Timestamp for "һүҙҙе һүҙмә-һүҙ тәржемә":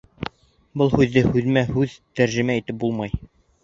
0.95-2.61